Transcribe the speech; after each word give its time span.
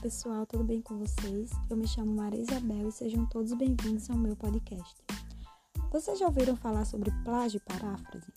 pessoal, 0.00 0.46
tudo 0.46 0.64
bem 0.64 0.80
com 0.80 0.96
vocês? 0.96 1.50
Eu 1.68 1.76
me 1.76 1.86
chamo 1.86 2.14
Maria 2.14 2.40
Isabel 2.40 2.88
e 2.88 2.92
sejam 2.92 3.26
todos 3.26 3.52
bem-vindos 3.52 4.08
ao 4.08 4.16
meu 4.16 4.34
podcast. 4.34 4.96
Vocês 5.92 6.18
já 6.18 6.24
ouviram 6.24 6.56
falar 6.56 6.86
sobre 6.86 7.10
plágio 7.22 7.58
e 7.58 7.60
paráfrase? 7.60 8.32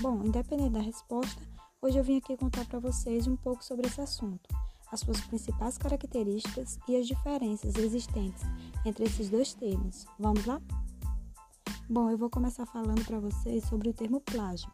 Bom, 0.00 0.22
independente 0.22 0.74
da 0.74 0.80
resposta, 0.80 1.40
hoje 1.80 1.96
eu 1.96 2.04
vim 2.04 2.18
aqui 2.18 2.36
contar 2.36 2.66
para 2.66 2.78
vocês 2.78 3.26
um 3.26 3.36
pouco 3.36 3.64
sobre 3.64 3.86
esse 3.86 4.02
assunto, 4.02 4.54
as 4.90 5.00
suas 5.00 5.18
principais 5.22 5.78
características 5.78 6.78
e 6.86 6.94
as 6.94 7.06
diferenças 7.06 7.74
existentes 7.76 8.42
entre 8.84 9.06
esses 9.06 9.30
dois 9.30 9.54
termos. 9.54 10.04
Vamos 10.18 10.44
lá? 10.44 10.60
Bom, 11.88 12.10
eu 12.10 12.18
vou 12.18 12.28
começar 12.28 12.66
falando 12.66 13.02
para 13.06 13.18
vocês 13.18 13.64
sobre 13.64 13.88
o 13.88 13.94
termo 13.94 14.20
plágio, 14.20 14.70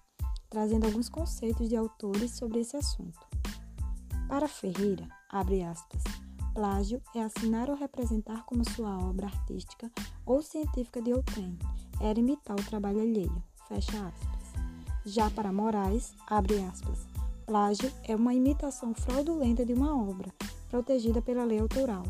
trazendo 0.50 0.84
alguns 0.84 1.08
conceitos 1.08 1.68
de 1.68 1.76
autores 1.76 2.32
sobre 2.32 2.58
esse 2.58 2.76
assunto. 2.76 3.20
Para 4.26 4.48
Ferreira, 4.48 5.08
abre 5.28 5.62
aspas, 5.62 6.02
plágio 6.54 7.02
é 7.14 7.22
assinar 7.22 7.68
ou 7.68 7.76
representar 7.76 8.44
como 8.44 8.68
sua 8.70 8.98
obra 8.98 9.26
artística 9.26 9.90
ou 10.24 10.42
científica 10.42 11.00
de 11.02 11.12
outrem, 11.12 11.58
era 12.00 12.18
imitar 12.18 12.58
o 12.58 12.64
trabalho 12.64 13.00
alheio, 13.00 13.42
fecha 13.68 13.98
aspas. 14.06 14.38
Já 15.04 15.30
para 15.30 15.52
Moraes, 15.52 16.14
abre 16.26 16.62
aspas, 16.64 17.06
plágio 17.46 17.92
é 18.04 18.16
uma 18.16 18.34
imitação 18.34 18.94
fraudulenta 18.94 19.64
de 19.64 19.72
uma 19.72 19.94
obra, 19.96 20.32
protegida 20.70 21.20
pela 21.20 21.44
lei 21.44 21.58
autoral, 21.60 22.04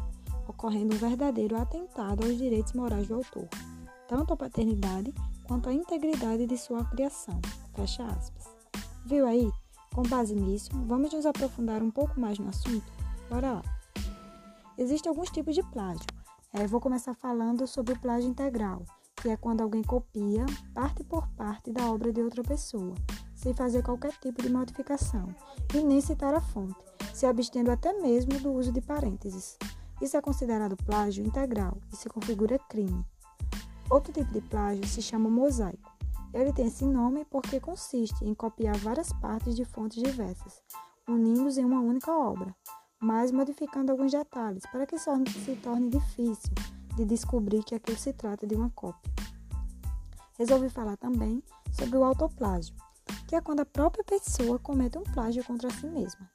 ocorrendo 0.47 0.95
um 0.95 0.99
verdadeiro 0.99 1.57
atentado 1.57 2.25
aos 2.25 2.39
direitos 2.39 2.73
morais 2.73 3.09
do 3.09 3.15
autor, 3.15 3.49
tanto 4.09 4.33
a 4.33 4.37
paternidade 4.37 5.13
quanto 5.45 5.69
a 5.69 5.75
integridade 5.75 6.47
de 6.47 6.57
sua 6.57 6.85
criação, 6.85 7.41
fecha 7.75 8.05
aspas. 8.05 8.47
Viu 9.05 9.27
aí? 9.27 9.51
Com 9.95 10.03
base 10.03 10.35
nisso, 10.35 10.71
vamos 10.87 11.13
nos 11.13 11.27
aprofundar 11.27 11.83
um 11.83 11.91
pouco 11.91 12.21
mais 12.21 12.39
no 12.39 12.49
assunto? 12.49 12.98
Bora 13.29 13.53
lá! 13.53 13.63
Existem 14.79 15.11
alguns 15.11 15.31
tipos 15.31 15.55
de 15.55 15.63
plágio. 15.63 16.07
É, 16.53 16.67
vou 16.67 16.81
começar 16.81 17.13
falando 17.13 17.67
sobre 17.67 17.93
o 17.93 17.99
plágio 17.99 18.31
integral, 18.31 18.85
que 19.17 19.29
é 19.29 19.37
quando 19.37 19.61
alguém 19.61 19.83
copia 19.83 20.47
parte 20.73 21.05
por 21.05 21.29
parte 21.31 21.71
da 21.71 21.93
obra 21.93 22.11
de 22.11 22.23
outra 22.23 22.43
pessoa, 22.43 22.95
sem 23.35 23.53
fazer 23.53 23.83
qualquer 23.83 24.13
tipo 24.19 24.41
de 24.41 24.49
modificação 24.49 25.35
e 25.75 25.81
nem 25.81 26.01
citar 26.01 26.33
a 26.33 26.41
fonte, 26.41 26.79
se 27.13 27.27
abstendo 27.27 27.71
até 27.71 27.93
mesmo 28.01 28.33
do 28.41 28.51
uso 28.53 28.73
de 28.73 28.81
parênteses. 28.81 29.59
Isso 30.01 30.17
é 30.17 30.23
considerado 30.23 30.77
plágio 30.77 31.27
integral 31.27 31.77
e 31.93 31.97
se 31.97 32.09
configura 32.09 32.59
crime. 32.59 33.05
Outro 33.91 34.11
tipo 34.11 34.33
de 34.33 34.41
plágio 34.41 34.87
se 34.87 35.03
chama 35.03 35.29
mosaico. 35.29 35.93
Ele 36.33 36.53
tem 36.53 36.67
esse 36.67 36.87
nome 36.87 37.27
porque 37.27 37.61
consiste 37.61 38.25
em 38.25 38.33
copiar 38.33 38.77
várias 38.79 39.13
partes 39.13 39.55
de 39.55 39.65
fontes 39.65 40.03
diversas, 40.03 40.63
unindo-os 41.07 41.59
em 41.59 41.65
uma 41.65 41.81
única 41.81 42.13
obra, 42.13 42.55
mas 43.01 43.31
modificando 43.31 43.93
alguns 43.93 44.13
detalhes 44.13 44.65
para 44.73 44.87
que 44.87 44.99
se 44.99 45.57
torne 45.63 45.89
difícil 45.89 46.53
de 46.97 47.05
descobrir 47.05 47.63
que 47.63 47.75
aquilo 47.75 47.97
se 47.97 48.13
trata 48.13 48.47
de 48.47 48.55
uma 48.55 48.71
cópia. 48.71 49.13
Resolvi 50.37 50.69
falar 50.69 50.97
também 50.97 51.43
sobre 51.73 51.97
o 51.97 52.05
autoplágio, 52.05 52.75
que 53.29 53.37
é 53.37 53.41
quando 53.41 53.61
a 53.61 53.67
própria 53.67 54.05
pessoa 54.05 54.59
comete 54.59 54.99
um 54.99 55.03
plágio 55.03 55.45
contra 55.45 55.71
si 55.71 55.87
mesma. 55.87 56.29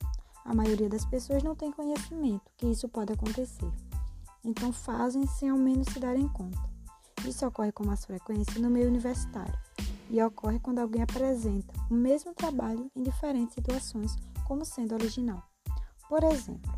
A 0.46 0.54
maioria 0.54 0.90
das 0.90 1.06
pessoas 1.06 1.44
não 1.44 1.56
tem 1.56 1.72
conhecimento 1.72 2.52
que 2.58 2.68
isso 2.68 2.88
pode 2.88 3.14
acontecer, 3.14 3.72
então 4.44 4.72
fazem 4.72 5.26
sem 5.26 5.50
ao 5.50 5.58
menos 5.58 5.88
se 5.88 6.00
darem 6.00 6.28
conta. 6.28 6.60
Isso 7.26 7.46
ocorre 7.46 7.72
com 7.72 7.86
mais 7.86 8.04
frequência 8.04 8.60
no 8.60 8.70
meio 8.70 8.88
universitário 8.88 9.58
e 10.10 10.22
ocorre 10.22 10.60
quando 10.60 10.80
alguém 10.80 11.02
apresenta 11.02 11.74
o 11.90 11.94
mesmo 11.94 12.34
trabalho 12.34 12.92
em 12.96 13.04
diferentes 13.04 13.54
situações 13.54 14.16
como 14.46 14.66
sendo 14.66 14.94
original. 14.94 15.53
Por 16.14 16.24
exemplo, 16.26 16.72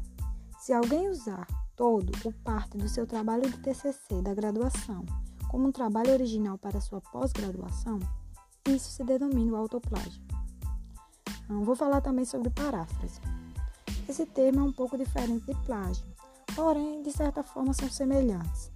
se 0.61 0.71
alguém 0.71 1.09
usar 1.09 1.45
todo 1.75 2.09
ou 2.23 2.31
parte 2.45 2.77
do 2.77 2.87
seu 2.87 3.05
trabalho 3.05 3.41
de 3.41 3.57
TCC 3.57 4.21
da 4.21 4.33
graduação 4.33 5.05
como 5.49 5.67
um 5.67 5.73
trabalho 5.73 6.13
original 6.13 6.57
para 6.57 6.79
sua 6.79 7.01
pós-graduação, 7.01 7.99
isso 8.65 8.89
se 8.89 9.03
denomina 9.03 9.51
o 9.51 9.57
autoplágio. 9.57 10.23
Vou 11.49 11.75
falar 11.75 11.99
também 11.99 12.23
sobre 12.23 12.49
paráfrase. 12.49 13.19
Esse 14.07 14.25
termo 14.25 14.61
é 14.61 14.63
um 14.63 14.71
pouco 14.71 14.97
diferente 14.97 15.45
de 15.47 15.65
plágio, 15.65 16.05
porém, 16.55 17.03
de 17.03 17.11
certa 17.11 17.43
forma, 17.43 17.73
são 17.73 17.89
semelhantes. 17.89 18.71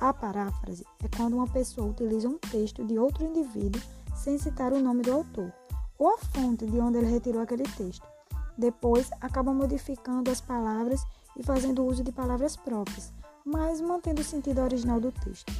A 0.00 0.14
paráfrase 0.14 0.86
é 1.04 1.16
quando 1.18 1.34
uma 1.34 1.48
pessoa 1.48 1.86
utiliza 1.86 2.30
um 2.30 2.38
texto 2.38 2.82
de 2.82 2.98
outro 2.98 3.26
indivíduo 3.26 3.82
sem 4.16 4.38
citar 4.38 4.72
o 4.72 4.80
nome 4.80 5.02
do 5.02 5.12
autor 5.12 5.52
ou 5.98 6.14
a 6.14 6.18
fonte 6.18 6.64
de 6.64 6.80
onde 6.80 6.96
ele 6.96 7.10
retirou 7.10 7.42
aquele 7.42 7.64
texto. 7.64 8.08
Depois, 8.58 9.08
acaba 9.20 9.54
modificando 9.54 10.32
as 10.32 10.40
palavras 10.40 11.04
e 11.36 11.44
fazendo 11.44 11.86
uso 11.86 12.02
de 12.02 12.10
palavras 12.10 12.56
próprias, 12.56 13.12
mas 13.44 13.80
mantendo 13.80 14.20
o 14.20 14.24
sentido 14.24 14.60
original 14.60 14.98
do 15.00 15.12
texto. 15.12 15.52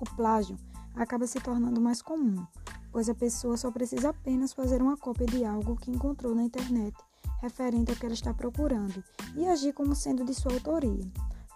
O 0.00 0.16
plágio 0.16 0.56
acaba 0.96 1.28
se 1.28 1.38
tornando 1.38 1.80
mais 1.80 2.02
comum, 2.02 2.44
pois 2.90 3.08
a 3.08 3.14
pessoa 3.14 3.56
só 3.56 3.70
precisa 3.70 4.08
apenas 4.08 4.52
fazer 4.52 4.82
uma 4.82 4.96
cópia 4.96 5.26
de 5.26 5.44
algo 5.44 5.76
que 5.76 5.92
encontrou 5.92 6.34
na 6.34 6.42
internet 6.42 6.96
referente 7.40 7.90
ao 7.90 7.96
que 7.96 8.04
ela 8.04 8.14
está 8.14 8.34
procurando 8.34 9.04
e 9.36 9.46
agir 9.46 9.72
como 9.72 9.94
sendo 9.94 10.24
de 10.24 10.34
sua 10.34 10.52
autoria. 10.54 11.06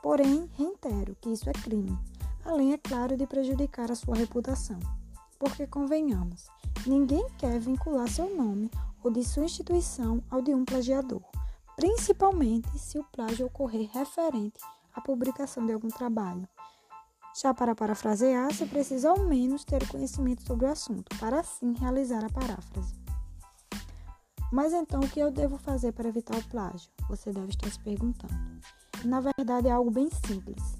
Porém, 0.03 0.49
reitero 0.57 1.17
que 1.21 1.31
isso 1.31 1.51
é 1.51 1.53
crime, 1.53 1.99
além, 2.45 2.73
é 2.73 2.79
claro, 2.79 3.17
de 3.17 3.27
prejudicar 3.27 3.91
a 3.91 3.97
sua 3.97 4.15
reputação. 4.15 4.79
Porque, 5.39 5.67
convenhamos, 5.67 6.47
ninguém 6.87 7.27
quer 7.39 7.59
vincular 7.59 8.09
seu 8.09 8.35
nome 8.37 8.71
ou 9.03 9.11
de 9.11 9.25
sua 9.25 9.45
instituição 9.45 10.23
ao 10.31 10.43
de 10.43 10.55
um 10.55 10.65
plagiador, 10.65 11.23
principalmente 11.77 12.79
se 12.79 12.99
o 12.99 13.05
plágio 13.05 13.47
ocorrer 13.47 13.89
referente 13.93 14.61
à 14.95 15.01
publicação 15.01 15.65
de 15.65 15.73
algum 15.73 15.89
trabalho. 15.89 16.49
Já 17.41 17.55
para 17.55 17.75
parafrasear, 17.75 18.53
se 18.53 18.67
precisa 18.67 19.11
ao 19.11 19.21
menos 19.21 19.65
ter 19.65 19.87
conhecimento 19.89 20.43
sobre 20.47 20.67
o 20.67 20.71
assunto, 20.71 21.17
para 21.19 21.41
assim 21.41 21.73
realizar 21.75 22.25
a 22.25 22.31
paráfrase. 22.31 22.95
Mas 24.53 24.73
então, 24.73 25.01
o 25.01 25.09
que 25.09 25.21
eu 25.21 25.31
devo 25.31 25.57
fazer 25.57 25.93
para 25.93 26.09
evitar 26.09 26.37
o 26.37 26.49
plágio? 26.49 26.91
Você 27.09 27.33
deve 27.33 27.51
estar 27.51 27.71
se 27.71 27.79
perguntando 27.79 28.35
na 29.05 29.21
verdade 29.21 29.69
é 29.69 29.71
algo 29.71 29.91
bem 29.91 30.09
simples. 30.27 30.77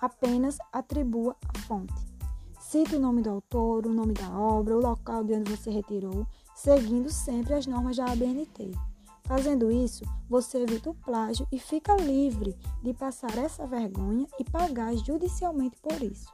Apenas 0.00 0.58
atribua 0.72 1.36
a 1.54 1.58
fonte. 1.60 1.94
Cite 2.58 2.96
o 2.96 3.00
nome 3.00 3.22
do 3.22 3.30
autor, 3.30 3.86
o 3.86 3.92
nome 3.92 4.14
da 4.14 4.30
obra, 4.30 4.76
o 4.76 4.80
local 4.80 5.24
de 5.24 5.34
onde 5.34 5.50
você 5.50 5.70
retirou, 5.70 6.26
seguindo 6.54 7.10
sempre 7.10 7.54
as 7.54 7.66
normas 7.66 7.96
da 7.96 8.06
ABNT. 8.06 8.70
Fazendo 9.24 9.70
isso, 9.70 10.04
você 10.28 10.58
evita 10.58 10.90
o 10.90 10.94
plágio 10.94 11.46
e 11.52 11.58
fica 11.58 11.94
livre 11.94 12.56
de 12.82 12.92
passar 12.92 13.38
essa 13.38 13.66
vergonha 13.66 14.26
e 14.38 14.44
pagar 14.44 14.94
judicialmente 14.96 15.76
por 15.80 16.02
isso. 16.02 16.26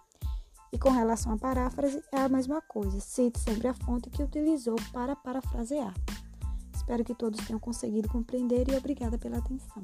E 0.73 0.79
com 0.79 0.91
relação 0.91 1.33
à 1.33 1.37
paráfrase, 1.37 2.03
é 2.13 2.21
a 2.21 2.29
mesma 2.29 2.61
coisa. 2.63 2.99
Cite 3.01 3.39
sempre 3.39 3.69
a 3.69 3.75
fonte 3.75 4.11
que 4.11 4.23
utilizou 4.23 4.77
para 4.93 5.15
parafrasear. 5.15 5.95
Espero 6.75 7.05
que 7.05 7.15
todos 7.15 7.45
tenham 7.47 7.61
conseguido 7.61 8.09
compreender 8.09 8.69
e 8.71 8.77
obrigada 8.77 9.19
pela 9.19 9.39
atenção. 9.39 9.83